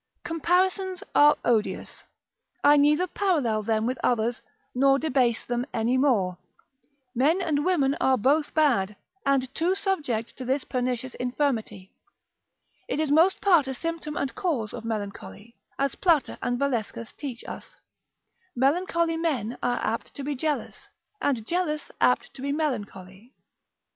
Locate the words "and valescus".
16.41-17.13